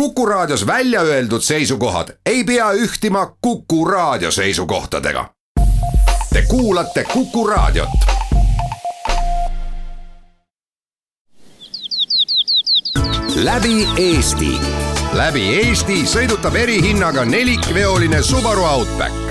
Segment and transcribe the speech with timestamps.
[0.00, 5.30] Kuku Raadios välja öeldud seisukohad ei pea ühtima Kuku Raadio seisukohtadega.
[6.32, 7.88] Te kuulate Kuku Raadiot.
[13.36, 14.60] läbi Eesti,
[15.12, 19.25] läbi Eesti sõidutab erihinnaga nelikveoline Subaru Outback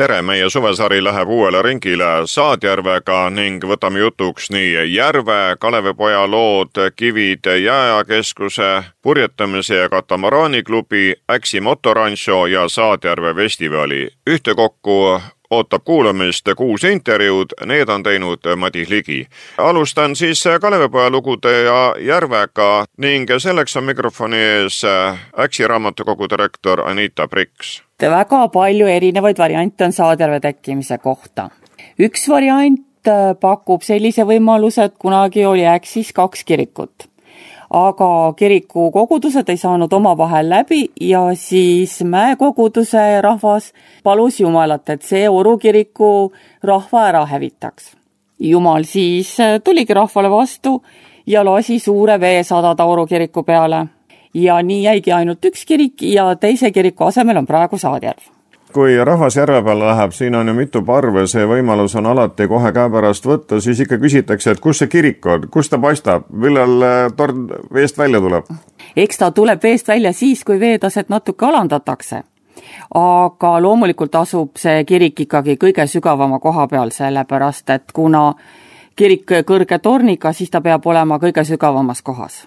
[0.00, 7.44] tere, meie suvesari läheb uuele ringile Saadjärvega ning võtame jutuks nii Järve, Kalevipoja lood, kivid
[7.64, 8.70] Jääkeskuse,
[9.02, 14.08] purjetamise ja katamaraaniklubi, Äksi motoranšo ja Saadjärve festivali.
[14.30, 19.26] ühtekokku ootab kuulamist kuus intervjuud, need on teinud Madis Ligi.
[19.58, 24.82] alustan siis Kalevipoja lugude ja Järvega ning selleks on mikrofoni ees
[25.38, 31.50] Äksi raamatukogu direktor Anita Priks väga palju erinevaid variante on Saarjärve tekkimise kohta.
[31.98, 37.08] üks variant äh, pakub sellise võimaluse, et kunagi oli Äksis kaks kirikut.
[37.70, 45.28] aga kiriku kogudused ei saanud omavahel läbi ja siis mäekoguduse rahvas palus Jumalat, et see
[45.28, 47.96] Oru kiriku rahva ära hävitaks.
[48.40, 50.82] Jumal siis äh, tuligi rahvale vastu
[51.26, 53.86] ja lasi suure vee sadada Oru kiriku peale
[54.34, 58.30] ja nii jäigi ainult üks kirik ja teise kiriku asemel on praegu Saadjärv
[58.72, 62.72] kui rahvas järve peale läheb, siin on ju mitu parve, see võimalus on alati kohe
[62.72, 66.98] käepärast võtta, siis ikka küsitakse, et kus see kirik on, kus ta paistab, millal äh,
[67.16, 68.50] torn veest välja tuleb?
[68.96, 72.22] eks ta tuleb veest välja siis, kui veetaset natuke alandatakse.
[72.94, 78.34] aga loomulikult asub see kirik ikkagi kõige sügavama koha peal, sellepärast et kuna
[78.96, 82.46] kirik kõrge torniga, siis ta peab olema kõige sügavamas kohas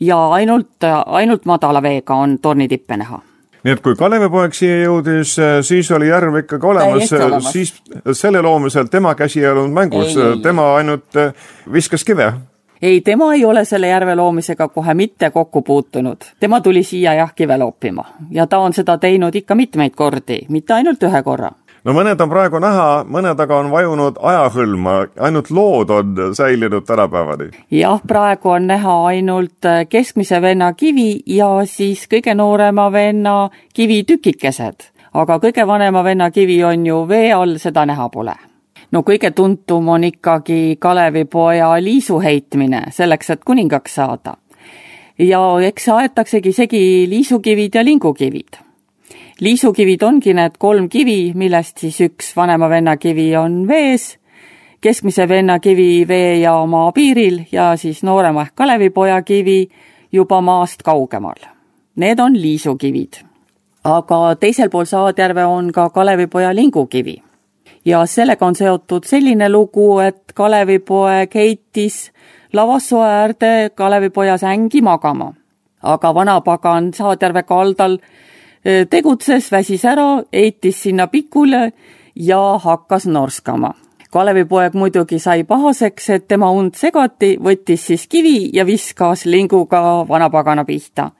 [0.00, 3.20] ja ainult, ainult madala veega on torni tippe näha.
[3.66, 5.32] Nii et kui Kalevipoeg siia jõudis,
[5.66, 7.72] siis oli järv ikkagi olemas, siis
[8.14, 11.32] selle loomisel tema käsi ei olnud mängus, tema ainult äh,
[11.72, 12.32] viskas kive?
[12.82, 16.30] ei, tema ei ole selle järve loomisega kohe mitte kokku puutunud.
[16.40, 18.04] tema tuli siia jah, kive loopima.
[18.30, 21.50] Ja ta on seda teinud ikka mitmeid kordi, mitte ainult ühe korra
[21.86, 24.96] no mõned on praegu näha, mõned aga on vajunud ajahõlma,
[25.28, 27.50] ainult lood on säilinud tänapäevani.
[27.70, 34.90] jah, praegu on näha ainult äh, keskmise venna kivi ja siis kõige noorema venna kivitükikesed.
[35.14, 38.34] aga kõige vanema venna kivi on ju vee all, seda näha pole
[38.90, 44.36] no kõige tuntum on ikkagi Kalevipoja liisu heitmine selleks, et kuningaks saada.
[45.18, 48.65] ja eks aetaksegi segi liisukivid ja lingukivid
[49.40, 54.16] liisukivid ongi need kolm kivi, millest siis üks vanema venna kivi on vees,
[54.80, 59.66] keskmise venna kivi vee ja maa piiril ja siis noorema ehk Kalevipoja kivi
[60.12, 61.38] juba maast kaugemal.
[61.96, 63.22] Need on liisukivid.
[63.84, 67.22] aga teisel pool Saadjärve on ka Kalevipoja lingukivi.
[67.84, 72.12] ja sellega on seotud selline lugu, et Kalevipoeg heitis
[72.52, 75.34] Lavasoo äärde Kalevipoja sängi magama.
[75.82, 77.98] aga vanapagan Saadjärve kaldal
[78.90, 81.72] tegutses, väsis ära, heitis sinna pikule
[82.16, 83.74] ja hakkas norskama.
[84.10, 90.64] Kalevipoeg muidugi sai pahaseks, et tema und segati, võttis siis kivi ja viskas linguga vanapagana
[90.64, 91.10] pihta.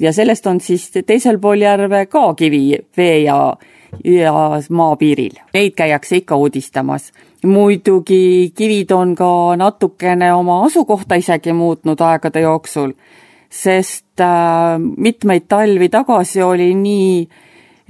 [0.00, 3.56] ja sellest on siis teisel pool järve ka kivi vee ja,
[4.04, 4.32] ja
[4.70, 5.40] maapiiril.
[5.54, 7.12] Neid käiakse ikka uudistamas.
[7.44, 12.92] muidugi kivid on ka natukene oma asukohta isegi muutnud aegade jooksul
[13.50, 17.28] sest äh, mitmeid talvi tagasi oli nii,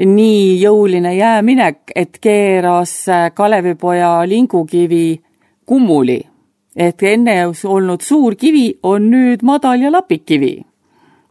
[0.05, 5.21] nii jõuline jääminek, et keeras äh, Kalevipoja lingukivi
[5.67, 6.22] kummuli.
[6.77, 7.34] et enne
[7.65, 10.61] olnud suur kivi on nüüd madal ja lapikkivi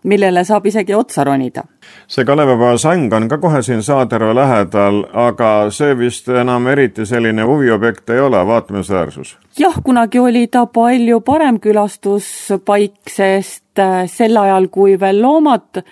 [0.05, 1.63] millele saab isegi otsa ronida.
[2.07, 7.43] see Kalevipoja sang on ka kohe siin Saatjärve lähedal, aga see vist enam eriti selline
[7.43, 9.37] huviobjekt ei ole, vaatamisväärsus?
[9.59, 15.83] jah, kunagi oli ta palju parem külastuspaik, sest äh, sel ajal, kui veel loomad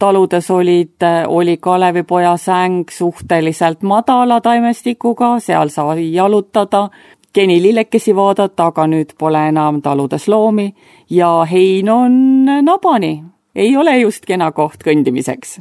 [0.00, 6.88] taludes olid, äh, oli Kalevipoja säng suhteliselt madala taimestikuga, seal sai jalutada,
[7.34, 10.72] genilillekesi vaadata, aga nüüd pole enam taludes loomi
[11.10, 12.16] ja hein on
[12.62, 13.12] nabani
[13.54, 15.58] ei ole just kena koht kõndimiseks.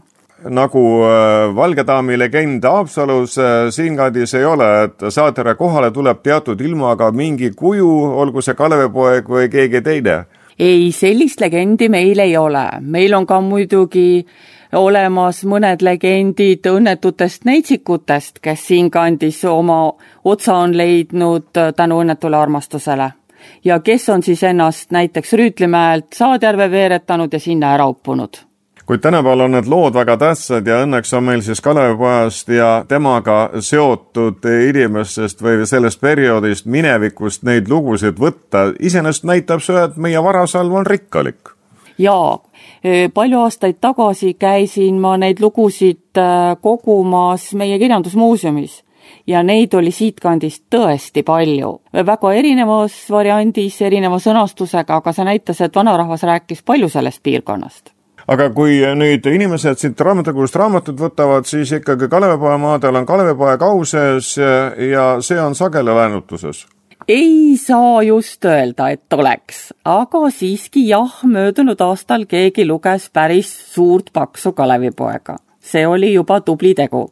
[0.49, 6.61] Nagu äh, Valge daami legend Haapsalus äh, siinkandis ei ole, et saatjale kohale tuleb teatud
[6.61, 7.89] ilmaga mingi kuju,
[8.23, 10.21] olgu see Kalevipoeg või keegi teine?
[10.59, 14.25] ei, sellist legendi meil ei ole, meil on ka muidugi
[14.75, 19.85] olemas mõned legendid õnnetutest neitsikutest, kes siinkandis oma
[20.23, 23.11] otsa on leidnud tänu õnnetule armastusele
[23.65, 28.49] ja kes on siis ennast näiteks Rüütlimäelt Saadjärve veeretanud ja sinna ära uppunud
[28.89, 33.35] kuid tänapäeval on need lood väga tähtsad ja õnneks on meil siis Kalevipojast ja temaga
[33.61, 38.71] seotud inimestest või sellest perioodist, minevikust neid lugusid võtta.
[38.79, 41.53] iseenesest näitab see, et meie varasalv on rikkalik.
[41.97, 42.39] jaa,
[43.13, 48.83] palju aastaid tagasi käisin ma neid lugusid äh, kogumas meie kirjandusmuuseumis
[49.27, 51.79] ja neid oli siitkandist tõesti palju.
[51.93, 57.93] väga erinevas variandis, erineva sõnastusega, aga see näitas, et vanarahvas rääkis palju sellest piirkonnast
[58.29, 64.35] aga kui nüüd inimesed siit raamatukogust raamatut võtavad, siis ikkagi Kalevipoja maadel on Kalevipoja kauses
[64.37, 66.67] ja see on sageli laenutuses
[67.09, 74.11] ei saa just öelda, et oleks, aga siiski jah, möödunud aastal keegi luges päris suurt
[74.13, 75.35] paksu Kalevipoega.
[75.59, 77.09] see oli juba tubli tegu.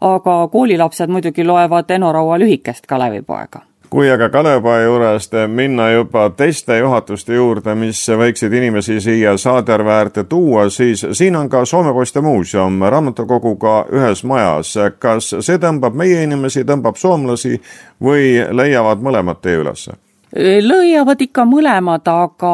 [0.00, 6.78] Aga koolilapsed muidugi loevad Eno Raua lühikest Kalevipoega kui aga Kalevipoja juurest minna juba teiste
[6.78, 12.20] juhatuste juurde, mis võiksid inimesi siia Saarde äärde tuua, siis siin on ka Soome Poiste
[12.20, 14.74] muuseum raamatukoguga ühes majas.
[14.98, 17.60] kas see tõmbab meie inimesi, tõmbab soomlasi
[18.02, 19.96] või leiavad mõlemad tee ülesse?
[20.36, 22.52] Lõiavad ikka mõlemad, aga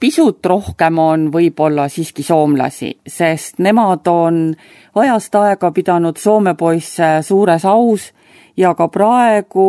[0.00, 4.54] pisut rohkem on võib-olla siiski soomlasi, sest nemad on
[4.94, 8.10] ajast aega pidanud Soome poisse suures aus
[8.56, 9.66] ja ka praegu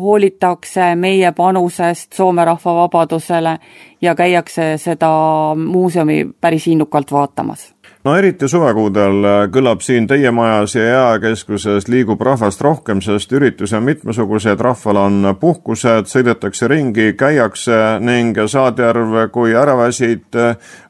[0.00, 3.58] hoolitakse meie panusest Soome rahva vabadusele
[4.02, 5.08] ja käiakse seda
[5.56, 7.72] muuseumi päris innukalt vaatamas.
[8.04, 13.82] No eriti suvekuudel kõlab siin teie majas ja jääkeskuses liigub rahvast rohkem, sest üritusi on
[13.82, 20.38] mitmesugused, rahval on puhkused, sõidetakse ringi, käiakse ning Saadjärv, kui ära väsid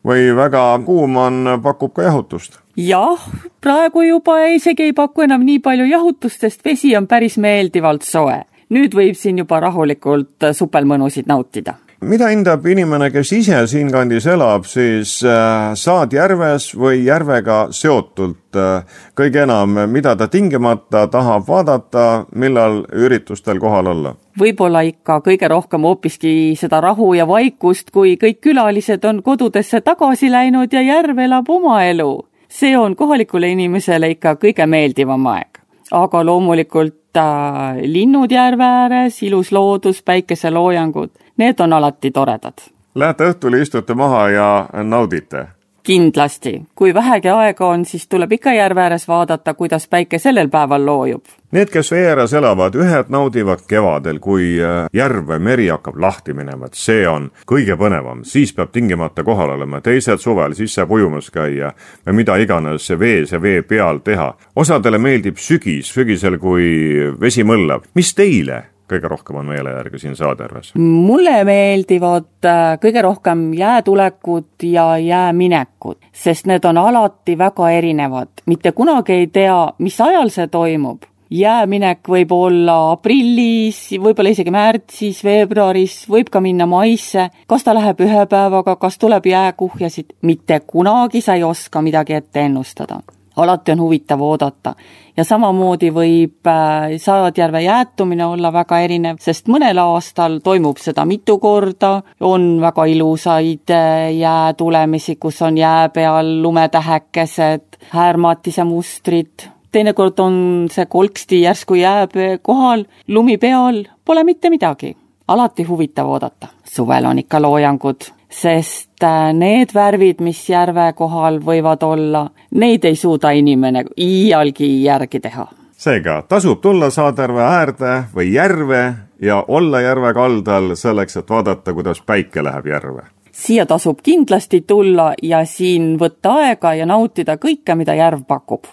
[0.05, 3.23] või väga kuum on, pakub ka jahutust jah,
[3.61, 8.45] praegu juba isegi ei paku enam nii palju jahutust, sest vesi on päris meeldivalt soe.
[8.67, 15.19] nüüd võib siin juba rahulikult supelmõnusid nautida mida hindab inimene, kes ise siinkandis elab, siis
[15.25, 18.85] äh, Saadjärves või järvega seotult äh,
[19.17, 24.15] kõige enam, mida ta tingimata tahab vaadata, millal üritustel kohal olla?
[24.37, 26.31] võib-olla ikka kõige rohkem hoopiski
[26.61, 31.85] seda rahu ja vaikust, kui kõik külalised on kodudesse tagasi läinud ja järv elab oma
[31.89, 35.59] elu see on kohalikule inimesele ikka kõige meeldivam aeg.
[35.93, 42.59] aga loomulikult äh, linnud järve ääres, ilus loodus, päikeseloojangud, need on alati toredad.
[42.95, 45.47] Lähete õhtul, istute maha ja naudite?
[45.87, 50.87] Kindlasti, kui vähegi aega on, siis tuleb ikka järve ääres vaadata, kuidas päike sellel päeval
[50.87, 51.25] loojub.
[51.55, 56.35] Need, kes vee ääres elavad, ühed naudivad kevadel, kui äh, järv või meri hakkab lahti
[56.35, 60.93] minema, et see on kõige põnevam, siis peab tingimata kohal olema, teised suvel, siis saab
[60.99, 61.71] ujumas käia
[62.07, 64.33] või mida iganes vees ja vee peal teha.
[64.57, 67.87] osadele meeldib sügis, sügisel, kui vesi mõllab.
[67.95, 70.75] mis teile kõige rohkem on meele järgi siin Saadjärves?
[70.79, 78.29] mulle meeldivad äh, kõige rohkem jäätulekud ja jääminekud, sest need on alati väga erinevad.
[78.47, 81.03] mitte kunagi ei tea, mis ajal see toimub.
[81.31, 87.31] jääminek võib olla aprillis, võib-olla isegi märtsis, veebruaris, võib ka minna maisse.
[87.47, 92.41] kas ta läheb ühe päevaga, kas tuleb jääkuhjasid, mitte kunagi sa ei oska midagi ette
[92.41, 93.03] ennustada
[93.37, 94.75] alati on huvitav oodata.
[95.17, 101.39] ja samamoodi võib äh, Saadjärve jäätumine olla väga erinev, sest mõnel aastal toimub seda mitu
[101.39, 110.37] korda, on väga ilusaid äh, jäätulemisi, kus on jää peal lumetähekesed, häärmatise mustrid, teinekord on
[110.73, 112.07] see kolksti järsku jää
[112.43, 114.97] kohal, lumi peal, pole mitte midagi.
[115.29, 116.47] alati huvitav oodata.
[116.65, 122.97] suvel on ikka loojangud sest äh, need värvid, mis järve kohal võivad olla, neid ei
[122.97, 125.47] suuda inimene iialgi järgi teha.
[125.77, 132.01] seega tasub tulla Saarde äärde või järve ja olla järve kaldal selleks, et vaadata, kuidas
[132.01, 133.03] päike läheb järve.
[133.33, 138.65] siia tasub kindlasti tulla ja siin võtta aega ja nautida kõike, mida järv pakub.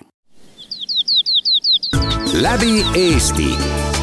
[2.41, 3.51] läbi Eesti,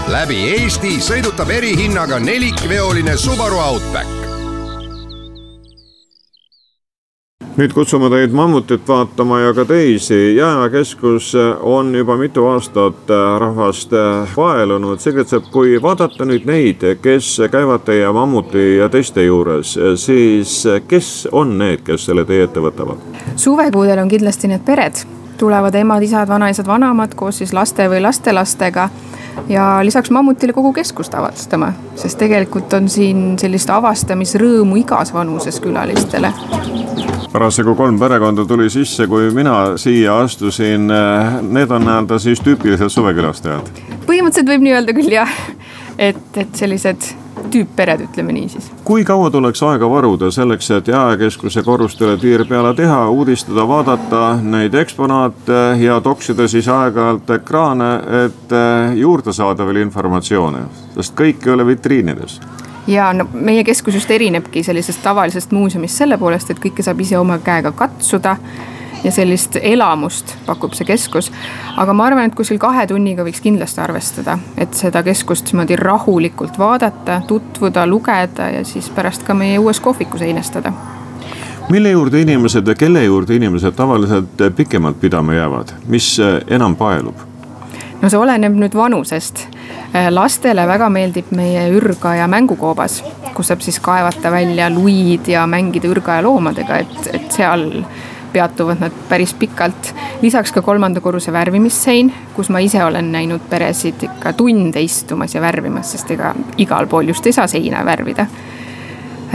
[0.08, 4.19] läbi Eesti sõidutab erihinnaga nelikveoline Subaru Outback
[7.58, 10.36] nüüd kutsume teid mammutit vaatama ja ka teisi.
[10.36, 14.98] jääkeskus on juba mitu aastat äh, rahvast äh, vaelunud.
[14.98, 21.28] Sigrid Sepp, kui vaadata nüüd neid, kes käivad teie mammuti ja teiste juures, siis kes
[21.32, 23.02] on need, kes selle teie ette võtavad?
[23.36, 25.02] suvekuudel on kindlasti need pered,
[25.38, 28.88] tulevad emad-isad, vanaisad, vanaemad koos siis laste või lastelastega
[29.48, 36.32] ja lisaks mammutile kogu keskust avastama, sest tegelikult on siin sellist avastamisrõõmu igas vanuses külalistele
[37.32, 40.90] parasjagu kolm perekonda tuli sisse, kui mina siia astusin.
[41.50, 43.72] Need on nii-öelda siis tüüpilised suvekülastajad?
[44.10, 45.34] põhimõtteliselt võib nii öelda küll jah,
[45.98, 47.12] et, et sellised
[47.50, 48.66] tüüppered, ütleme nii siis.
[48.84, 54.74] kui kaua tuleks aega varuda selleks, et jaekeskuse korrustele tiir peale teha, uudistada, vaadata neid
[54.82, 57.90] eksponaate ja toksida siis aeg-ajalt ekraane,
[58.24, 58.56] et
[58.98, 60.64] juurde saada veel informatsiooni,
[60.98, 62.40] sest kõik ei ole vitriinides
[62.90, 67.18] ja no meie keskus just erinebki sellisest tavalisest muuseumist selle poolest, et kõike saab ise
[67.18, 68.36] oma käega katsuda
[69.04, 71.30] ja sellist elamust pakub see keskus.
[71.76, 76.58] aga ma arvan, et kuskil kahe tunniga võiks kindlasti arvestada, et seda keskust niimoodi rahulikult
[76.58, 80.72] vaadata, tutvuda, lugeda ja siis pärast ka meie uues kohvikus einestada
[81.70, 86.16] mille juurde inimesed ja kelle juurde inimesed tavaliselt pikemalt pidama jäävad, mis
[86.50, 87.29] enam paelub?
[88.00, 89.46] No see oleneb nüüd vanusest.
[90.10, 93.00] lastele väga meeldib meie ürgaja mängukoobas,
[93.34, 97.66] kus saab siis kaevata välja luid ja mängida ürgaja loomadega, et, et seal
[98.32, 99.94] peatuvad nad päris pikalt.
[100.22, 105.40] lisaks ka kolmanda korruse värvimissein, kus ma ise olen näinud peresid ikka tunde istumas ja
[105.40, 108.26] värvimas, sest ega igal pool just ei saa seina värvida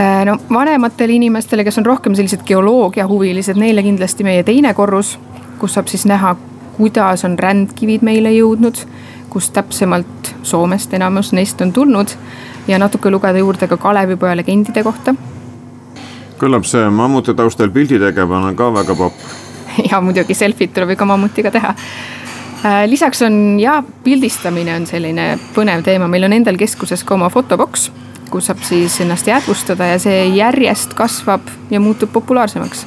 [0.00, 5.18] äh, no vanematele inimestele, kes on rohkem sellised geoloogiahuvilised, neile kindlasti meie teine korrus,
[5.58, 6.36] kus saab siis näha,
[6.76, 8.82] kuidas on rändkivid meile jõudnud,
[9.30, 12.12] kust täpsemalt Soomest enamus neist on tulnud
[12.68, 15.14] ja natuke lugeda juurde ka Kalevipoja legendide kohta
[16.40, 19.20] küllap see mammuti taustal pildi tegemine on ka väga popp.
[19.90, 21.74] ja muidugi selfid tuleb ikka mammutiga teha.
[22.64, 27.30] Äh, lisaks on ja pildistamine on selline põnev teema, meil on endal keskuses ka oma
[27.32, 27.90] fotoboks,
[28.30, 32.86] kus saab siis ennast jäädvustada ja see järjest kasvab ja muutub populaarsemaks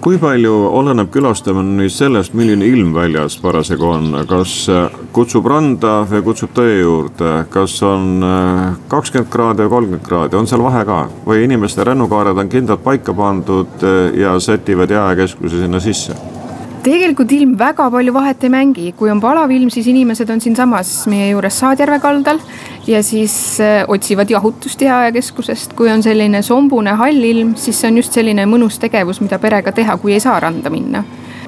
[0.00, 6.22] kui palju oleneb külastamine sellest, milline ilm väljas parasjagu on, kas äh, kutsub randa või
[6.28, 11.02] kutsub tõe juurde, kas on äh, kakskümmend kraadi või kolmkümmend kraadi, on seal vahe ka?
[11.26, 16.37] Või inimeste rännukaared on kindlalt paika pandud äh, ja sätivad jääkeskuse sinna sisse?
[16.82, 20.92] Tegelikult ilm väga palju vahet ei mängi, kui on palav ilm, siis inimesed on siinsamas
[21.10, 22.40] meie juures Saadjärve kaldal
[22.86, 25.72] ja siis äh, otsivad jahutust jääkeskusest.
[25.78, 29.72] kui on selline sombune hall ilm, siis see on just selline mõnus tegevus, mida perega
[29.72, 31.04] teha, kui ei saa randa minna.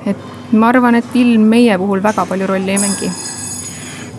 [0.07, 3.40] et ma arvan, et ilm meie puhul väga palju rolli ei mängi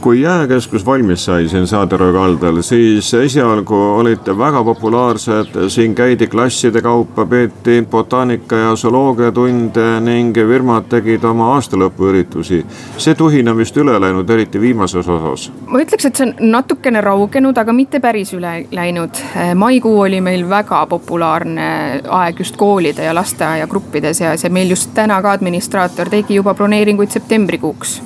[0.01, 6.81] kui jääkeskus valmis sai siin Saartero kaldal, siis esialgu olite väga populaarsed, siin käidi klasside
[6.81, 12.65] kaupa, peeti botaanika ja zooloogiatunde ning firmad tegid oma aastalõpuüritusi.
[12.98, 15.51] see tuhin on vist üle läinud, eriti viimases osas.
[15.67, 19.22] ma ütleks, et see on natukene raugenud, aga mitte päris üle läinud.
[19.55, 25.22] maikuu oli meil väga populaarne aeg just koolide ja lasteaiagruppide seas ja meil just täna
[25.22, 28.01] ka administraator tegi juba broneeringuid septembrikuuks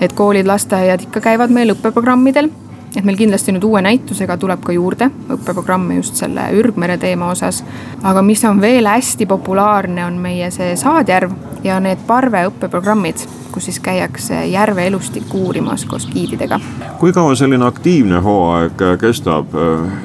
[0.00, 2.50] et koolid, lasteaiad ikka käivad meil õppeprogrammidel.
[2.96, 7.64] et meil kindlasti nüüd uue näitusega tuleb ka juurde õppeprogramme just selle ürgmere teema osas.
[8.02, 11.32] aga mis on veel hästi populaarne, on meie see Saadjärv
[11.64, 16.60] ja need parveõppeprogrammid kus siis käiakse järve elustikku uurimas koos giididega.
[16.98, 19.54] kui kaua selline aktiivne hooaeg kestab,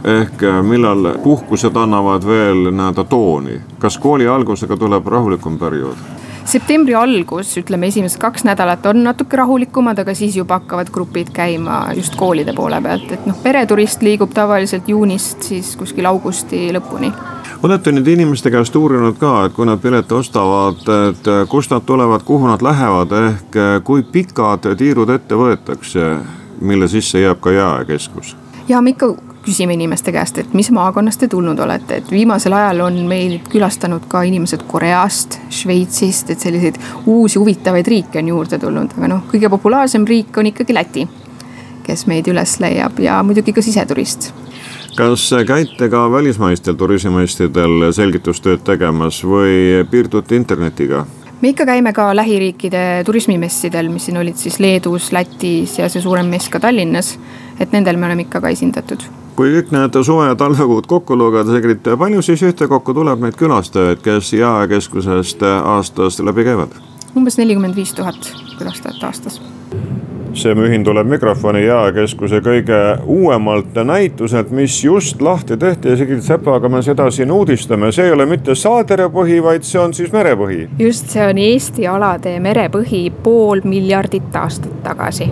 [0.03, 5.97] ehk millal puhkused annavad veel nii-öelda tooni, kas kooli algusega tuleb rahulikum periood?
[6.45, 11.85] Septembri algus, ütleme esimesed kaks nädalat on natuke rahulikumad, aga siis juba hakkavad grupid käima
[11.97, 17.13] just koolide poole pealt, et noh, pereturist liigub tavaliselt juunist siis kuskil augusti lõpuni
[17.65, 22.21] olete nüüd inimeste käest uurinud ka, et kui nad pileti ostavad, et kust nad tulevad,
[22.27, 26.11] kuhu nad lähevad, ehk kui pikad tiirud ette võetakse,
[26.61, 28.35] mille sisse jääb ka jaekeskus?
[28.69, 29.13] ja me ikka
[29.45, 34.07] küsime inimeste käest, et mis maakonnast te tulnud olete, et viimasel ajal on meil külastanud
[34.09, 39.51] ka inimesed Koreast, Šveitsist, et selliseid uusi huvitavaid riike on juurde tulnud, aga noh, kõige
[39.53, 41.05] populaarsem riik on ikkagi Läti,
[41.85, 44.31] kes meid üles leiab ja muidugi ka siseturist
[44.95, 51.03] kas käite ka välismaistel turismimaistidel selgitustööd tegemas või piirdute internetiga?
[51.41, 56.31] me ikka käime ka lähiriikide turismimessidel, mis siin olid siis Leedus, Lätis ja see suurem
[56.31, 57.17] mess ka Tallinnas.
[57.59, 59.03] et nendel me oleme ikka ka esindatud
[59.35, 64.03] kui kõik need suve- ja talvekuud kokku lugeda, tegelikult palju siis ühtekokku tuleb neid külastajaid,
[64.03, 66.75] kes jaekeskusest aastas läbi käivad?
[67.15, 69.39] umbes nelikümmend viis tuhat külastajat aastas
[70.35, 76.69] see mühin tuleb mikrofoni jaekeskuse kõige uuemalt näituselt, mis just lahti tehti ja Sigrid Sepaga
[76.69, 80.67] me seda siin uudistame, see ei ole mitte saadere põhi, vaid see on siis merepõhi.
[80.79, 85.31] just, see on Eesti alade merepõhi pool miljardit aastat tagasi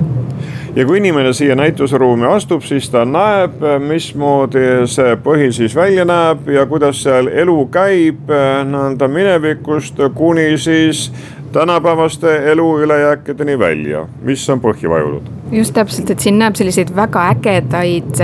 [0.76, 6.50] ja kui inimene siia näitusruumi astub, siis ta näeb, mismoodi see põhi siis välja näeb
[6.50, 11.12] ja kuidas seal elu käib nii-öelda minevikust kuni siis
[11.54, 15.22] tänapäevaste elu ülejääkideni välja, mis on põhja vajunud.
[15.52, 18.22] just täpselt, et siin näeb selliseid väga ägedaid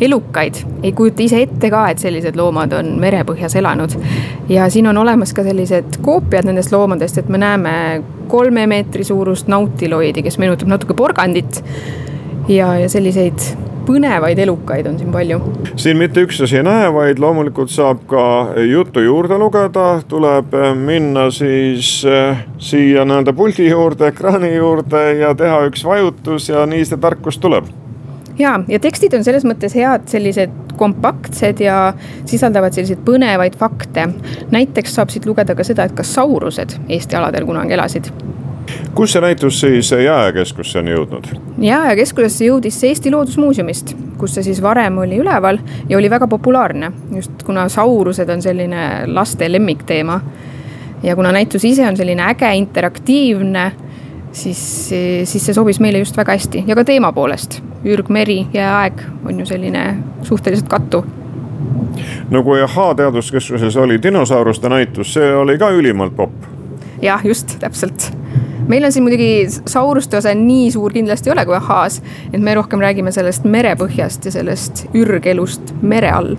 [0.00, 3.94] elukaid, ei kujuta ise ette ka, et sellised loomad on merepõhjas elanud.
[4.48, 9.48] ja siin on olemas ka sellised koopiad nendest loomadest, et me näeme kolme meetri suurust
[9.48, 11.62] nautiloidi, kes meenutab natuke porgandit.
[12.48, 13.38] ja, ja selliseid
[13.86, 15.40] põnevaid elukaid on siin palju.
[15.76, 18.24] siin mitte üksnes ei näe, vaid loomulikult saab ka
[18.70, 25.64] juttu juurde lugeda, tuleb minna siis äh, siia nii-öelda puldi juurde, ekraani juurde ja teha
[25.68, 27.70] üks vajutus ja nii see tarkus tuleb
[28.38, 31.78] ja, ja tekstid on selles mõttes head, sellised kompaktsed ja
[32.26, 34.08] sisaldavad selliseid põnevaid fakte.
[34.50, 38.10] näiteks saab siit lugeda ka seda, et kas saurused Eesti aladel kunagi elasid
[38.94, 41.28] kus see näitus siis Jääkeskusse on jõudnud?
[41.58, 46.92] jääkeskusesse jõudis see Eesti Loodusmuuseumist, kus see siis varem oli üleval ja oli väga populaarne,
[47.14, 50.20] just kuna saurused on selline laste lemmikteema.
[51.02, 53.72] ja kuna näitus ise on selline äge, interaktiivne,
[54.32, 54.88] siis,
[55.24, 59.46] siis see sobis meile just väga hästi ja ka teema poolest ürgmeri, jääaeg on ju
[59.46, 59.84] selline
[60.22, 61.04] suhteliselt kattuv
[62.30, 66.34] no kui Ahhaa teaduskeskuses oli dinosauruste näitus, see oli ka ülimalt popp.
[67.02, 68.12] jah, just täpselt.
[68.68, 72.02] Meil on siin muidugi sauruste osa nii suur kindlasti ei ole kui Ahhaas,
[72.32, 76.34] et me rohkem räägime sellest merepõhjast ja sellest ürgelust mere all.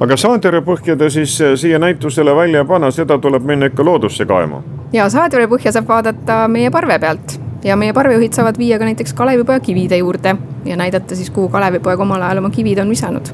[0.00, 4.62] aga saatjärjepõhja siis siia näitusele välja ei panna, seda tuleb minna ikka loodusse kaema.
[4.92, 9.60] ja saatjärjepõhja saab vaadata meie parve pealt ja meie parvejuhid saavad viia ka näiteks Kalevipoja
[9.60, 13.32] kivide juurde ja näidata siis, kuhu Kalevipoeg omal ajal oma kivid on visanud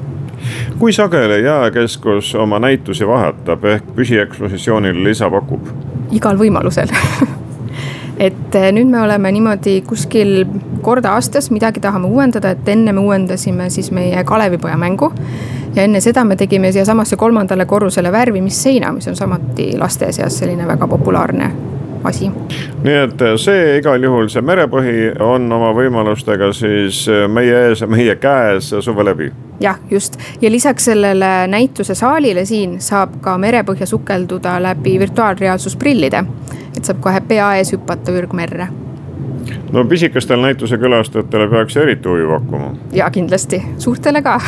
[0.79, 5.67] kui sageli Jääkeskus oma näitusi vahetab ehk püsiekspositsioonile lisa pakub?
[6.11, 6.91] igal võimalusel
[8.21, 10.43] et eh, nüüd me oleme niimoodi kuskil
[10.85, 15.11] kord aastas midagi tahame uuendada, et enne me uuendasime siis meie Kalevipoja mängu.
[15.75, 20.67] ja enne seda me tegime siiasamasse kolmandale korrusele värvimisseina, mis on samuti laste seas selline
[20.67, 21.51] väga populaarne
[22.03, 22.31] asi.
[22.83, 27.81] nii et eh, see igal juhul, see merepõhi on oma võimalustega siis eh, meie ees
[27.81, 29.31] ja meie käes suve läbi.
[29.61, 36.25] jah, just ja lisaks sellele näituse saalile siin saab ka merepõhja sukelduda läbi virtuaalreaalsusprillide.
[36.81, 38.71] Et saab kohe pea ees hüpata ürgmerre
[39.71, 42.71] no pisikestele näituse külastajatele peaks eriti huvi pakkuma.
[42.93, 44.39] ja kindlasti, suurtele ka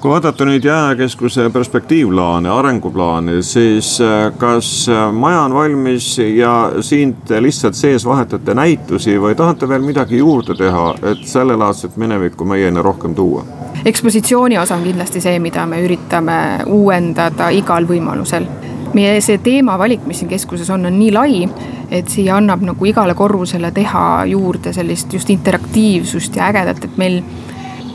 [0.00, 7.12] kui vaadata nüüd Jääkeskuse perspektiivplaane, arenguplaani, siis äh, kas äh, maja on valmis ja siin
[7.28, 12.82] te lihtsalt sees vahetate näitusi või tahate veel midagi juurde teha, et sellelaadset minevikku meieni
[12.82, 13.44] rohkem tuua?
[13.84, 18.48] ekspositsiooni osa on kindlasti see, mida me üritame uuendada igal võimalusel
[18.94, 21.48] meie see teemavalik, mis siin keskuses on, on nii lai,
[21.90, 27.20] et siia annab nagu igale korrusele teha juurde sellist just interaktiivsust ja ägedat, et meil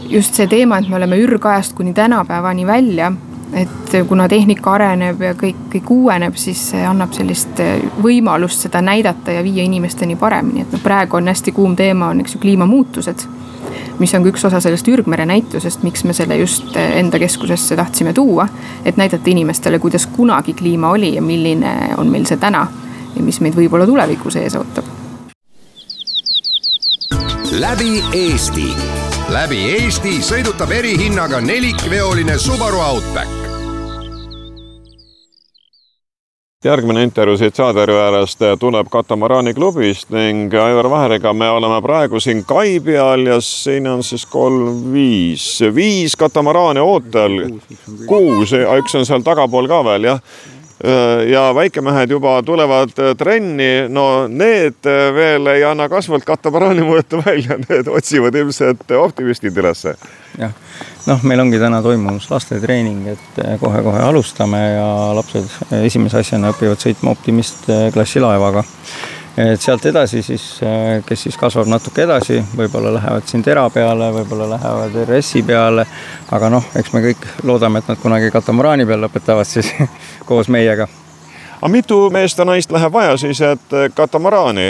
[0.09, 3.11] just see teema, et me oleme ürgajast kuni tänapäevani välja,
[3.53, 7.61] et kuna tehnika areneb ja kõik, kõik uueneb, siis see annab sellist
[8.03, 12.23] võimalust seda näidata ja viia inimesteni paremini, et noh, praegu on hästi kuum teema, on
[12.23, 13.27] eks ju kliimamuutused.
[13.99, 17.75] Mis on ka üks osa sellest ürgmere näitusest, miks me selle just eh, enda keskusesse
[17.75, 18.47] tahtsime tuua.
[18.85, 22.67] et näidata inimestele, kuidas kunagi kliima oli ja milline on meil see täna
[23.15, 24.85] ja mis meid võib-olla tulevikus ees ootab.
[27.59, 28.69] läbi Eesti
[29.29, 33.44] läbi Eesti sõidutab erihinnaga nelikveoline Subaru Outback.
[36.65, 42.41] Järgmine intervjuu siit Saartjärve äärest tuleb katamaraani klubist ning Aivar Vaheriga me oleme praegu siin
[42.45, 47.37] kai peal ja siin on siis kolm, viis, viis katamaraani ootel.
[48.07, 50.19] kuus, üks on seal tagapool ka veel jah
[51.31, 57.21] ja väikemehed juba tulevad äh, trenni, no need äh, veel ei anna kasvult katamaraani mõõtu
[57.25, 59.95] välja, need otsivad ilmselt optimistid ülesse.
[60.37, 60.53] jah,
[61.07, 67.15] noh, meil ongi täna toimumas lastetreening, et kohe-kohe alustame ja lapsed esimese asjana õpivad sõitma
[67.15, 68.65] optimist klassi laevaga
[69.37, 74.09] et sealt edasi siis, äh, kes siis kasvab natuke edasi, võib-olla lähevad siin tera peale,
[74.19, 75.85] võib-olla lähevad RS-i peale.
[76.31, 79.73] aga noh, eks me kõik loodame, et nad kunagi katamaraani peal lõpetavad siis
[80.29, 80.87] koos meiega.
[81.57, 84.69] aga mitu meest ja naist läheb vaja siis, et katamaraani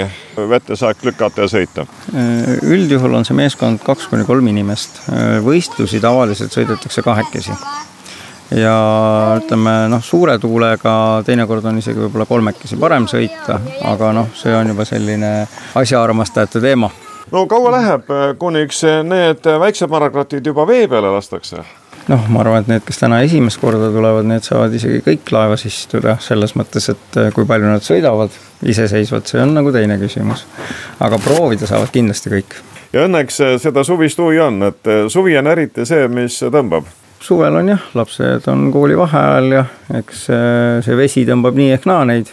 [0.49, 1.85] vette saaks lükata ja sõita?
[2.13, 7.53] Äh, üldjuhul on see meeskond kaks kuni kolm inimest, äh, võistlusi tavaliselt sõidetakse kahekesi
[8.51, 14.53] ja ütleme noh, suure tuulega teinekord on isegi võib-olla kolmekesi parem sõita, aga noh, see
[14.55, 15.31] on juba selline
[15.75, 16.91] asjaarmastajate teema.
[17.31, 21.63] no kaua läheb, kuniks need väiksed marakratid juba vee peale lastakse?
[22.07, 25.65] noh, ma arvan, et need, kes täna esimest korda tulevad, need saavad isegi kõik laevas
[25.65, 30.45] istuda, selles mõttes, et kui palju nad sõidavad iseseisvalt, see on nagu teine küsimus.
[30.99, 32.59] aga proovida saavad kindlasti kõik.
[32.93, 36.85] ja õnneks seda suvist huvi on, et suvi on eriti see, mis tõmbab
[37.25, 39.65] suvel on jah, lapsed on koolivaheajal ja
[40.01, 40.27] eks
[40.85, 42.29] see vesi tõmbab nii ehk naa neid.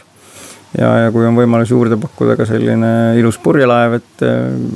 [0.79, 4.29] ja, ja kui on võimalus juurde pakkuda ka selline ilus purjelaev, et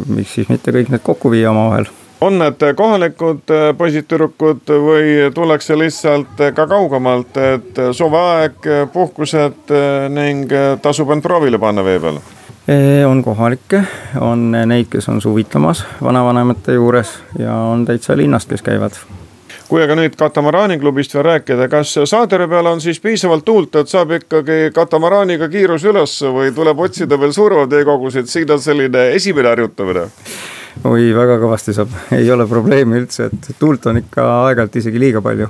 [0.09, 1.89] miks siis mitte kõik need kokku viia omavahel
[2.21, 9.75] on need kohalikud poisid-tüdrukud või tullakse lihtsalt ka kaugemalt, et suveaeg, puhkused
[10.17, 10.53] ning
[10.83, 12.21] tasub end proovile panna vee peal?
[13.07, 13.85] on kohalikke,
[14.21, 18.97] on neid, kes on suvitamas vanavanemate juures ja on täitsa linnast, kes käivad
[19.69, 23.91] kui aga nüüd katamaraani klubist veel rääkida, kas saadere peal on siis piisavalt tuult, et
[23.91, 29.51] saab ikkagi katamaraaniga kiirus üles või tuleb otsida veel suuremaid veekogusid, siin on selline esimene
[29.55, 30.07] harjutamine?
[30.85, 35.23] oi, väga kõvasti saab, ei ole probleemi üldse, et tuult on ikka aeg-ajalt isegi liiga
[35.25, 35.49] palju.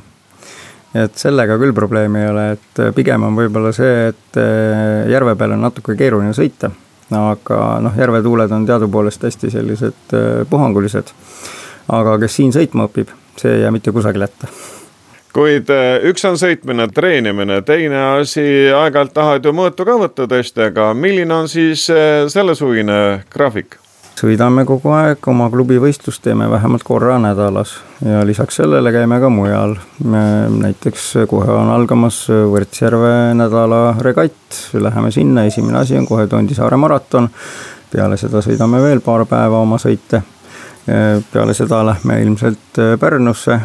[0.96, 5.58] et sellega küll probleemi ei ole, et pigem on võib-olla see, et eh, järve peal
[5.58, 6.70] on natuke keeruline sõita.
[7.10, 11.12] aga noh, järvetuuled on teadupoolest hästi sellised eh, puhangulised.
[11.92, 14.50] aga kes siin sõitma õpib, see ei jää mitte kusagile hätta
[15.36, 20.92] kuid eh, üks on sõitmine, treenimine, teine asi, aeg-ajalt tahad ju mõõtu ka võtta teistega,
[20.94, 21.88] milline on siis
[22.32, 23.00] sellesuvine
[23.32, 23.80] graafik?
[24.16, 29.28] sõidame kogu aeg, oma klubi võistlust teeme vähemalt korra nädalas ja lisaks sellele käime ka
[29.28, 29.76] mujal.
[30.00, 37.28] näiteks kohe on algamas Võrtsjärve nädala regatt, läheme sinna, esimene asi on kohe Tondisaare maraton.
[37.92, 40.22] peale seda sõidame veel paar päeva oma sõite.
[40.86, 43.56] Peale seda lähme ilmselt Pärnusse,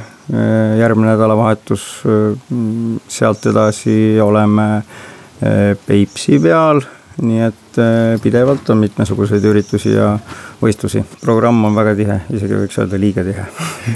[0.80, 1.84] järgmine nädalavahetus,
[3.08, 4.68] sealt edasi oleme
[5.86, 6.82] Peipsi peal
[7.20, 10.14] nii et äh, pidevalt on mitmesuguseid üritusi ja
[10.62, 11.04] võistlusi.
[11.22, 13.46] programm on väga tihe, isegi võiks öelda liiga tihe.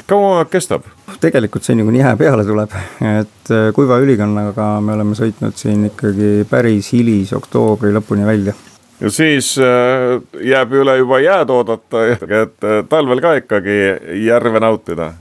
[0.10, 0.86] kaua kestab?
[1.22, 2.76] tegelikult see niikuinii jää peale tuleb,
[3.16, 8.56] et äh, kuiva ülikonnaga me oleme sõitnud siin ikkagi päris hilis-oktoobri lõpuni välja
[9.02, 13.78] ja siis äh, jääb üle juba jääd oodata, et talvel ka ikkagi
[14.24, 15.14] järve nautida.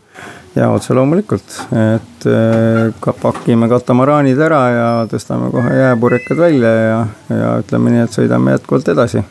[0.55, 7.01] Ja otse loomulikult, et äh, ka pakime katamaraanid ära ja tõstame kohe jääpurjekad välja ja,
[7.35, 9.25] ja ütleme nii, et sõidame jätkuvalt edasi.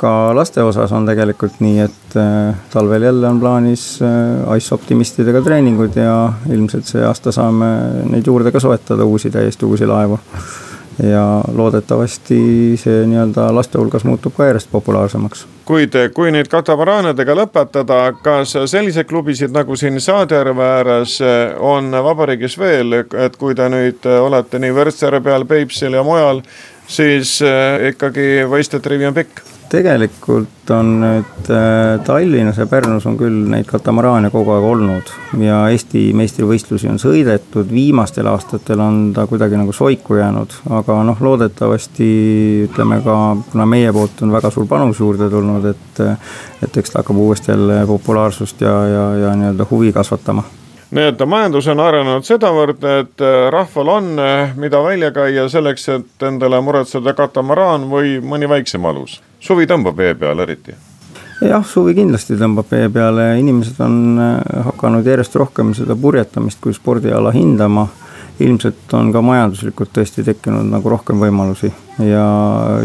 [0.00, 5.42] ka laste osas on tegelikult nii, et äh, talvel jälle on plaanis äh, Ice optimistidega
[5.44, 7.68] treeningud ja ilmselt see aasta saame
[8.08, 10.16] neid juurde ka soetada, uusi, täiesti uusi laevu
[11.02, 12.40] ja loodetavasti
[12.80, 15.46] see nii-öelda laste hulgas muutub ka järjest populaarsemaks.
[15.64, 21.18] kuid kui nüüd katamaraanidega lõpetada, kas selliseid klubisid nagu siin Saarjärve ääres
[21.58, 26.42] on vabariigis veel, et kui te nüüd olete nii Võrtsjärve peal, Peipsil ja mujal,
[26.88, 27.38] siis
[27.92, 29.44] ikkagi võistlejate rivi on pikk?
[29.70, 35.62] Tegelikult on nüüd äh, Tallinnas ja Pärnus on küll neid katamaraane kogu aeg olnud ja
[35.70, 42.10] Eesti meistrivõistlusi on sõidetud, viimastel aastatel on ta kuidagi nagu soiku jäänud, aga noh, loodetavasti
[42.66, 43.16] ütleme ka,
[43.52, 46.04] kuna meie poolt on väga suur panus juurde tulnud, et
[46.60, 50.44] et eks ta hakkab uuesti jälle populaarsust ja, ja, ja nii-öelda huvi kasvatama.
[50.90, 53.22] Nii et majandus on arenenud sedavõrd, et
[53.54, 54.12] rahval on,
[54.58, 60.14] mida välja käia selleks, et endale muretseda katamaraan või mõni väiksem alus suvi tõmbab vee
[60.14, 60.76] peale eriti?
[61.40, 66.76] jah, suvi kindlasti tõmbab vee peale, inimesed on äh, hakanud järjest rohkem seda purjetamist kui
[66.76, 67.88] spordiala hindama.
[68.40, 71.68] ilmselt on ka majanduslikult tõesti tekkinud nagu rohkem võimalusi
[72.04, 72.26] ja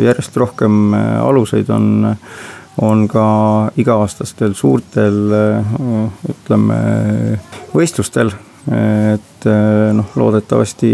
[0.04, 2.16] järjest rohkem äh, aluseid on,
[2.82, 3.28] on ka
[3.78, 5.78] iga-aastastel suurtel äh,
[6.30, 6.82] ütleme
[7.76, 8.34] võistlustel
[8.66, 9.46] et
[9.94, 10.88] noh, loodetavasti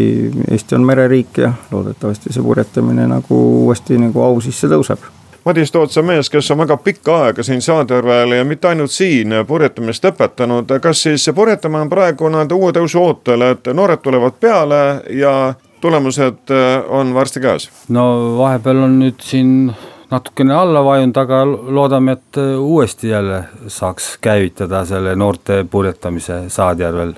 [0.52, 5.08] Eesti on mereriik ja loodetavasti see purjetamine nagu uuesti nagu au sisse tõuseb
[5.45, 10.06] Madis Tootsa mees, kes on väga pikka aega siin Saardervel ja mitte ainult siin purjetamist
[10.06, 14.82] õpetanud, kas siis purjetamine on praegu nii-öelda uue tõusu ootel, et noored tulevad peale
[15.17, 17.69] ja tulemused äh, on varsti käes?
[17.89, 18.04] no
[18.38, 19.73] vahepeal on nüüd siin
[20.12, 27.15] natukene alla vajunud, aga loodame, et äh, uuesti jälle saaks käivitada selle noorte purjetamise Saarjärvel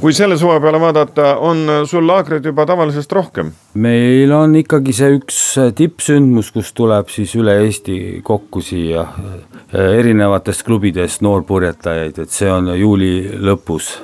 [0.00, 3.52] kui selle suve peale vaadata, on sul laagreid juba tavalisest rohkem?
[3.74, 5.38] meil on ikkagi see üks
[5.76, 12.72] tippsündmus, kus tuleb siis üle Eesti kokku siia eh, erinevatest klubidest noorpurjetajaid, et see on
[12.76, 13.96] juuli lõpus.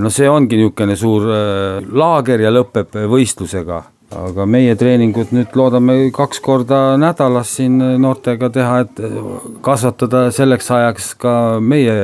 [0.00, 3.82] No see ongi niisugune suur eh, laager ja lõpeb võistlusega
[4.14, 9.02] aga meie treeningud nüüd loodame kaks korda nädalas siin noortega teha, et
[9.64, 11.96] kasvatada selleks ajaks ka meie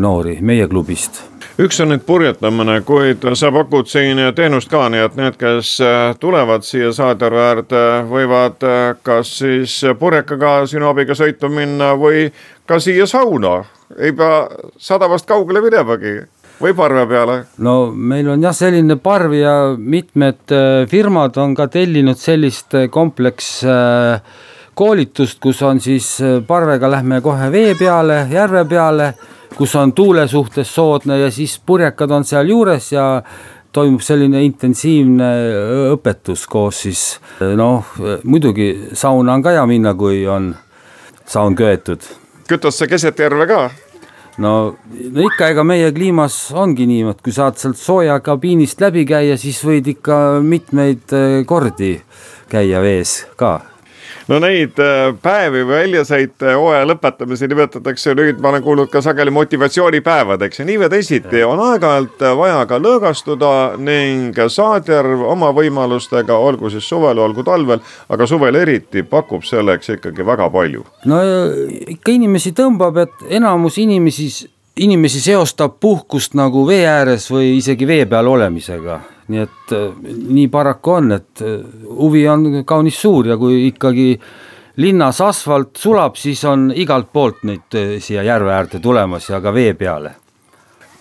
[0.00, 1.20] noori meie klubist
[1.58, 6.14] üks on nüüd purjetamine, kuid sa pakud siin teenust ka, nii et need, kes äh,
[6.20, 12.26] tulevad siia Saarjärve äärde, võivad äh, kas siis purjekaga sinu abiga sõitu minna või
[12.66, 13.62] ka siia sauna.
[13.98, 16.16] ei pea sadamast kaugele minemagi
[16.60, 17.36] või parve peale?
[17.58, 23.62] no meil on jah, selline parv ja mitmed äh, firmad on ka tellinud sellist kompleks
[24.74, 29.12] koolitust, kus on siis parvega lähme kohe vee peale, järve peale
[29.56, 33.06] kus on tuule suhtes soodne ja siis purjekad on sealjuures ja
[33.74, 35.30] toimub selline intensiivne
[35.94, 37.04] õpetus koos siis
[37.58, 40.52] noh, muidugi sauna on ka hea minna, kui on
[41.26, 42.02] saun köetud.
[42.48, 43.60] kütad sa keset järve ka?
[44.38, 44.54] no,
[45.10, 49.62] no ikka, ega meie kliimas ongi niimoodi, kui saad sealt sooja kabiinist läbi käia, siis
[49.66, 51.14] võid ikka mitmeid
[51.46, 51.96] kordi
[52.50, 53.60] käia vees ka
[54.28, 59.32] no neid äh, päevi või väljasõite hooaja lõpetamise nimetatakse nüüd, ma olen kuulnud ka sageli
[59.34, 66.70] motivatsioonipäevadeks ja nii või teisiti on aeg-ajalt vaja ka lõõgastuda ning Saadjärv oma võimalustega, olgu
[66.72, 70.84] siis suvel, olgu talvel, aga suvel eriti pakub selleks ikkagi väga palju.
[71.10, 71.22] no
[71.96, 74.28] ikka inimesi tõmbab, et enamus inimesi,
[74.76, 79.00] inimesi seostab puhkust nagu vee ääres või isegi vee peal olemisega
[79.32, 81.60] nii et äh, nii paraku on, et äh,
[81.98, 84.08] huvi on kaunis suur ja kui ikkagi
[84.82, 89.54] linnas asfalt sulab, siis on igalt poolt neid äh, siia järve äärde tulemas ja ka
[89.54, 90.14] vee peale.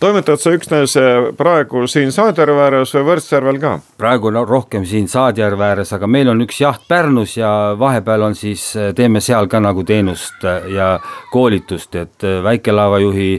[0.03, 0.97] toimetad sa üksnes
[1.37, 3.73] praegu siin Saadjärve ääres või Võrtsjärvel ka?
[3.97, 8.35] praegu no rohkem siin Saadjärve ääres, aga meil on üks jaht Pärnus ja vahepeal on
[8.35, 10.43] siis, teeme seal ka nagu teenust
[10.75, 10.99] ja
[11.31, 13.29] koolitust, et väikelaevajuhi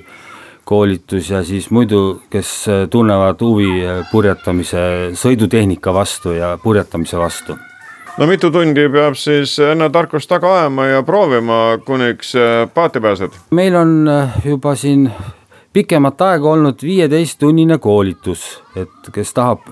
[0.64, 3.68] koolitus ja siis muidu, kes tunnevad huvi
[4.10, 7.56] purjetamise, sõidutehnika vastu ja purjetamise vastu.
[8.18, 13.40] no mitu tundi peab siis enne tarkust taga ajama ja proovima, kuniks äh, paati pääsed?
[13.50, 15.10] meil on äh, juba siin
[15.72, 19.66] pikemat aega olnud viieteisttunnine koolitus, et kes tahab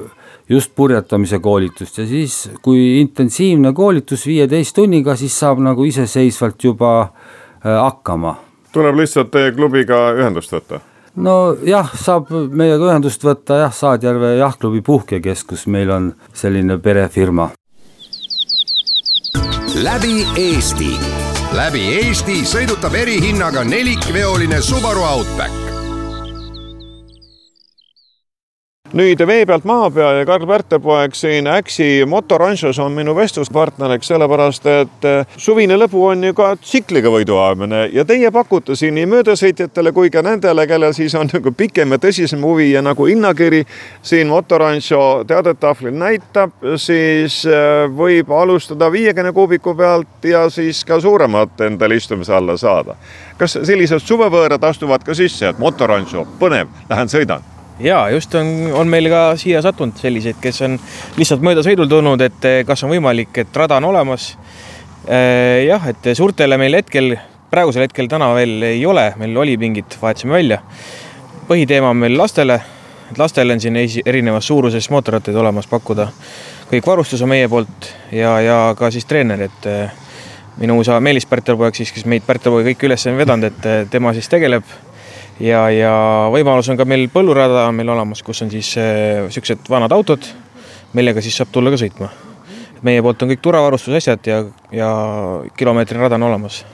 [0.48, 6.94] just purjetamise koolitust ja siis, kui intensiivne koolitus viieteist tunniga, siis saab nagu iseseisvalt juba
[7.02, 8.36] äh, hakkama
[8.72, 10.80] tuleb lihtsalt teie klubiga ühendust võtta?
[11.16, 17.50] nojah, saab meiega ühendust võtta jah, Saadjärve Jahtklubi Puhkekeskus, meil on selline perefirma.
[19.82, 20.94] läbi Eesti,
[21.56, 25.71] läbi Eesti sõidutab erihinnaga nelikveoline Subaru Outback
[28.92, 34.66] nüüd vee pealt maa peal ja Karl Pärtepoeg siin Äksi motoranšos on minu vestluspartneriks, sellepärast
[34.68, 39.94] et eh, suvine lõbu on ju ka tsikliga võiduajamine ja teie pakute siin nii möödasõitjatele
[39.96, 43.62] kui ka nendele, kellel siis on nagu pikem ja tõsisem huvi ja nagu hinnakiri
[44.04, 51.64] siin motoranšo teadetahvlil näitab, siis eh, võib alustada viiekümne kuubiku pealt ja siis ka suuremat
[51.64, 52.98] endale istumise alla saada.
[53.38, 57.51] kas sellised suvevõõrad astuvad ka sisse, et motoranšo, põnev, lähen sõidan?
[57.80, 60.78] Ja just on, on meil ka siia sattunud selliseid, kes on
[61.16, 64.32] lihtsalt möödasõidul tulnud, et eh, kas on võimalik, et rada on olemas.
[65.08, 67.16] Eh, jah, et suurtele meil hetkel,
[67.50, 70.62] praegusel hetkel täna veel ei ole, meil olipingid vahetasime välja.
[71.48, 72.60] põhiteema on meil lastele,
[73.10, 76.08] et lastele on siin erinevas suuruses mootorrattaid olemas pakkuda.
[76.70, 79.90] kõik varustus on meie poolt ja, ja ka siis treener, et eh,
[80.58, 84.28] minu isa Meelis Pärtelpoeg siis, kes meid Pärtelpoegi kõik üles on vedanud, et tema siis
[84.28, 84.64] tegeleb
[85.42, 85.94] ja, ja
[86.32, 90.26] võimalus on ka meil põllurada on meil olemas, kus on siis äh, vanad autod,
[90.96, 92.10] millega siis saab tulla ka sõitma.
[92.82, 94.92] meie poolt on kõik turvavarustuse asjad ja, ja
[95.56, 96.64] kilomeetrine rada on olemas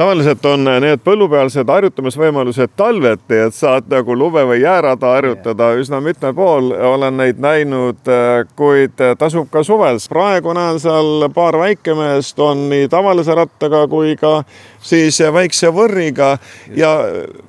[0.00, 6.32] tavaliselt on need põllupealsed harjutamisvõimalused talveti, et saad nagu lume või jäärada harjutada üsna mitmel
[6.36, 8.08] pool, olen neid näinud,
[8.56, 10.00] kuid tasub ka suvel.
[10.08, 14.40] praegu näen seal paar väikemeest on nii tavalise rattaga kui ka
[14.80, 16.30] siis väikse võrriga
[16.76, 16.94] ja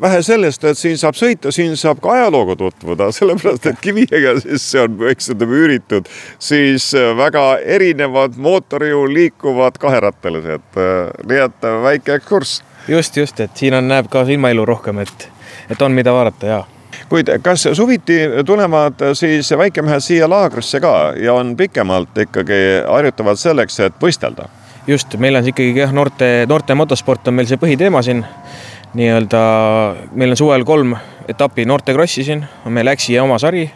[0.02, 4.68] vähe sellest, et siin saab sõita, siin saab ka ajalooga tutvuda, sellepärast et Kiviega siis
[4.74, 10.80] see on, eks ütleme üüritud, siis väga erinevad mootorjõul liikuvad kaherattalised,
[11.32, 12.41] nii et väike ekskurss.
[12.88, 15.28] Just, just, et siin on, näeb ka ilmaelu rohkem, et,
[15.70, 16.62] et on, mida vaadata ja
[17.12, 23.80] kuid kas suviti tulevad siis väikemehed siia laagrisse ka ja on pikemalt ikkagi harjutavad selleks,
[23.80, 24.48] et võistelda?
[24.88, 28.26] just, meil on ikkagi jah, noorte, noorte motosport on meil see põhiteema siin.
[28.94, 29.42] nii-öelda
[30.12, 30.96] meil on suvel kolm
[31.32, 33.70] etappi noortekrossi siin, on meil Äksi oma sari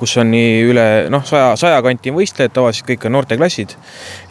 [0.00, 3.76] kus on nii üle noh, saja, saja kanti võistlejad, tavaliselt kõik on noorteklassid.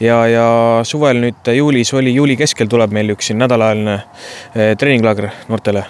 [0.01, 0.45] ja, ja
[0.87, 5.85] suvel nüüd juulis oli, juuli keskel tuleb meil üks siin nädalaajaline eh, treeninglaager noortele.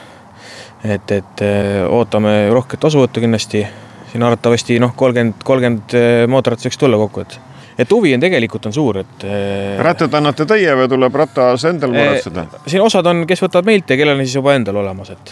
[0.83, 3.65] et, et eh, ootame rohket osavõttu kindlasti,
[4.11, 7.39] siin arvatavasti noh, kolmkümmend, kolmkümmend eh, mootorratast võiks tulla kokku, et
[7.79, 9.21] et huvi on tegelikult on suur, et.
[9.79, 12.43] rattad annate teie või tuleb ratas endal muretseda?
[12.67, 15.31] siin osad on, kes võtavad meilt ja kellel on siis juba endal olemas, et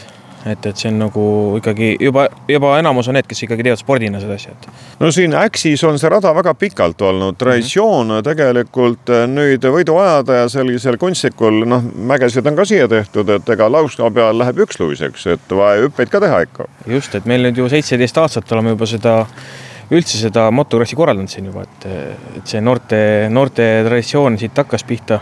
[0.51, 1.25] et, et see on nagu
[1.59, 4.67] ikkagi juba, juba enamus on need, kes ikkagi teevad spordina seda asja, et.
[5.01, 8.27] no siin Äksis on see rada väga pikalt olnud, traditsioon mm -hmm.
[8.29, 13.49] tegelikult eh, nüüd võidu ajada ja sellisel kunstlikul, noh, mägesid on ka siia tehtud, et
[13.49, 16.67] ega lauska peal läheb üksluiseks, et vaja hüppeid ka teha ikka.
[16.87, 19.25] just, et meil nüüd ju seitseteist aastat oleme juba seda
[19.91, 21.85] üldse seda motokrossi korraldanud siin juba, et,
[22.37, 25.21] et see noorte, noorte traditsioon siit hakkas pihta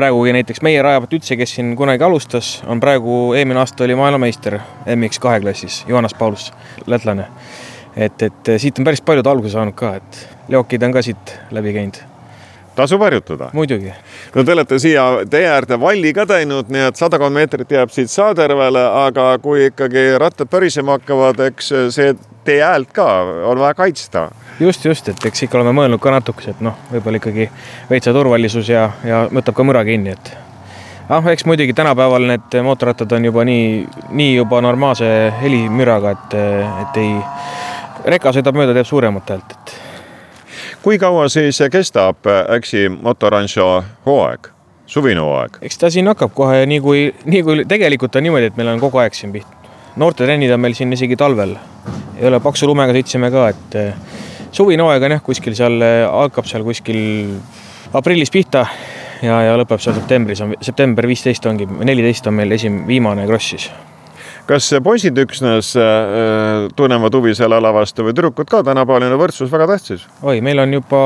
[0.00, 4.56] praegugi näiteks meie Rajavat üldse, kes siin kunagi alustas, on praegu, eelmine aasta oli maailmameister
[4.96, 6.52] MX2 klassis, Johannes Paulus,
[6.86, 7.28] lätlane.
[7.96, 11.74] et, et siit on päris paljud alguse saanud ka, et leokid on ka siit läbi
[11.76, 12.00] käinud
[12.80, 13.50] tasub harjutada.
[13.52, 13.92] muidugi.
[14.34, 18.10] no te olete siia tee äärde valli ka teinud, nii et sadakond meetrit jääb siit
[18.10, 22.14] Saadjärvele, aga kui ikkagi rattad pärisema hakkavad, eks see
[22.44, 23.06] tee häält ka
[23.50, 24.28] on vaja kaitsta.
[24.60, 27.50] just, just, et eks ikka oleme mõelnud ka natukese, et noh, võib-olla ikkagi
[27.90, 30.32] veitsa turvalisus ja, ja võtab ka müra kinni, et
[31.10, 33.70] noh, eks muidugi tänapäeval need mootorrattad on juba nii,
[34.10, 35.08] nii juba normaalse
[35.42, 36.36] helimüraga, et,
[36.84, 37.16] et ei,
[38.16, 39.59] reka sõidab mööda, teeb suuremat häält.
[40.82, 44.48] Kui kaua siis kestab Äksi motoranšo hooaeg,
[44.86, 45.58] suvine hooaeg?
[45.62, 48.80] eks ta siin hakkab kohe nii kui, nii kui tegelikult on niimoodi, et meil on
[48.80, 49.74] kogu aeg siin pihta.
[50.00, 51.56] noortetrennid on meil siin isegi talvel,
[52.18, 53.78] ei ole paksu lumega sõitsime ka, et
[54.56, 57.00] suvine hooaeg on jah, kuskil seal hakkab seal kuskil
[57.92, 58.66] aprillis pihta
[59.22, 63.54] ja, ja lõpeb seal septembris, on september viisteist ongi, neliteist on meil esim-, viimane kross
[63.54, 63.70] siis.
[64.50, 69.68] Kas poisid üksnes äh, tunnevad huvi selle ala vastu või tüdrukud ka, tänapäevaline võrdsus väga
[69.70, 70.06] tähtis?
[70.22, 71.02] oi, meil on juba,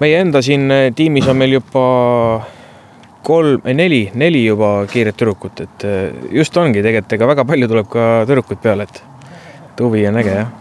[0.00, 0.66] meie enda siin
[0.96, 1.84] tiimis on meil juba
[3.22, 6.08] kolm, neli, neli juba kiiret tüdrukut, et äh,
[6.40, 9.04] just ongi tegelikult, ega väga palju tuleb ka tüdrukuid peale, et,
[9.82, 10.58] huvi on äge jah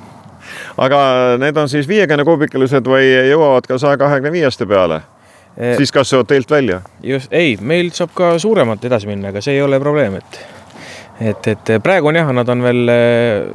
[0.82, 1.00] aga
[1.40, 5.02] need on siis viiekümne kuubikelised või jõuavad ka saja kahekümne viieste peale?
[5.78, 6.80] Siis kasvavad teilt välja?
[7.04, 10.40] just, ei, meil saab ka suuremalt edasi minna, aga see ei ole probleem, et
[11.22, 13.50] et, et praegu on jah, nad on veel eh,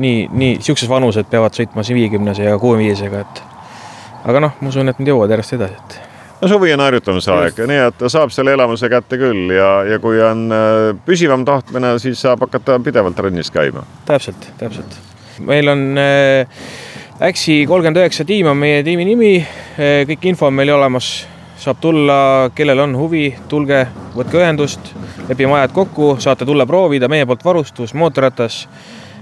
[0.00, 3.42] nii, nii sihukeses vanus, et peavad sõitma siin viiekümnese ja kuuekümne-viiesega, et
[4.30, 5.98] aga noh, ma usun, et nad jõuavad järjest edasi, et
[6.40, 10.20] no suvi on harjutamise aeg, nii et saab selle elamuse kätte küll ja, ja kui
[10.24, 13.84] on eh, püsivam tahtmine, siis saab hakata pidevalt trennis käima.
[14.08, 14.96] täpselt, täpselt.
[15.44, 16.62] meil on äh,
[17.20, 19.34] Äksi kolmkümmend üheksa tiim on meie tiimi nimi,
[20.08, 21.10] kõik info on meil olemas
[21.60, 23.84] saab tulla, kellel on huvi, tulge,
[24.16, 24.92] võtke ühendust,
[25.28, 28.66] lepime ajad kokku, saate tulla proovida, meie poolt varustus, mootorratas.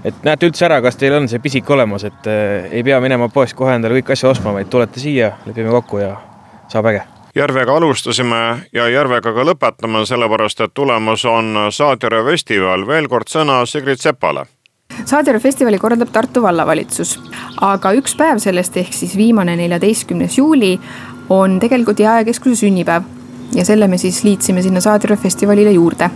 [0.03, 3.27] et näete üldse ära, kas teil on see pisik olemas, et äh, ei pea minema
[3.29, 6.13] poest kohe endale kõiki asju ostma, vaid tulete siia, lepime kokku ja
[6.71, 7.03] saab äge
[7.35, 8.39] Järvega alustasime
[8.73, 12.87] ja Järvega ka lõpetame, sellepärast et tulemas on Saadjärve festival.
[12.87, 14.47] veel kord sõna Sigrid Sepale
[15.05, 17.13] Saadjärve festivali korraldab Tartu vallavalitsus,
[17.61, 20.73] aga üks päev sellest ehk siis viimane, neljateistkümnes juuli
[21.29, 23.03] on tegelikult Jääkeskuse sünnipäev.
[23.55, 26.09] Ja selle me siis liitsime sinna Saadjärve festivalile juurde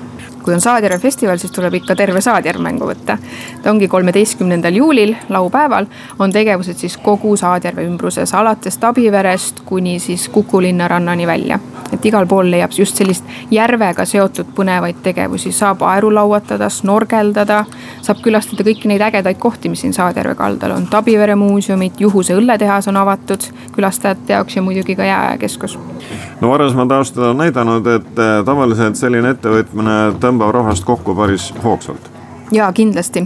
[0.44, 3.18] kui on Saadjärve festival, siis tuleb ikka terve Saadjärv mängu võtta.
[3.64, 5.86] ta ongi kolmeteistkümnendal juulil, laupäeval,
[6.20, 11.60] on tegevused siis kogu Saadjärve ümbruses, alates Tabiverest kuni siis Kuku linnarannani välja.
[11.94, 17.66] et igal pool leiab just sellist järvega seotud põnevaid tegevusi, saab aeru lauatada, snorgeldada,
[18.02, 20.88] saab külastada kõiki neid ägedaid kohti, mis siin Saadjärve kaldal on.
[20.88, 25.78] Tabivere muuseumid, Juhuse õlletehas on avatud külastajate jaoks ja muidugi ka jääkeskus.
[26.42, 32.10] no varasemad aastad on näidanud, et tavaliselt selline ettevõtmine tõmbab tõmbab rahvast kokku päris hoogsalt
[32.54, 33.24] ja kindlasti,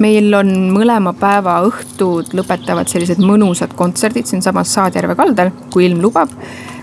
[0.00, 6.30] meil on mõlema päeva õhtud lõpetavad sellised mõnusad kontserdid siinsamas Saadjärve kaldal, kui ilm lubab.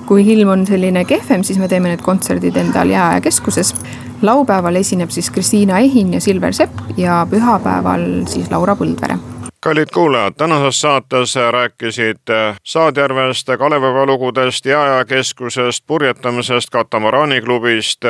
[0.08, 3.74] kui ilm on selline kehvem, siis me teeme need kontserdid endal jääkeskuses.
[4.22, 9.18] laupäeval esineb siis Kristiina Ehin ja Silver Sepp ja pühapäeval siis Laura Põldvere
[9.60, 12.30] kallid kuulajad, tänases saates rääkisid
[12.64, 18.06] Saadjärvest, Kalevipäeva lugudest, Jääajakeskusest, purjetamisest, katamaraaniklubist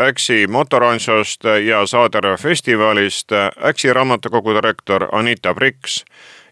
[0.00, 3.32] Äksi motoransost ja Saadere festivalist
[3.64, 6.04] Äksi raamatukogu direktor Anita Priks,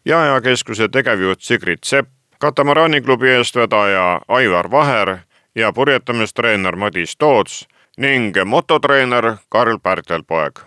[0.04, 5.18] Jaejakeskuse tegevjuht Sigrid Sepp, katamaraaniklubi eestvedaja Aivar Vaher
[5.54, 10.60] ja purjetamistreener Madis Toots ning mototreener Karl Pärtelpoeg.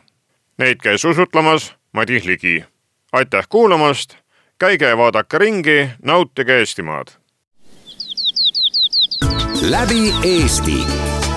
[0.58, 2.66] Neid käis usutlemas Madis Ligi.
[3.12, 4.18] aitäh kuulamast,
[4.60, 7.08] käige ja vaadake ringi, nautige Eestimaad.
[9.70, 10.86] läbi Eesti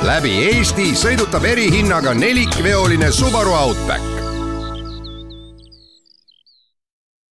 [0.06, 4.17] läbi Eesti sõidutab erihinnaga nelikveoline Subaru Outback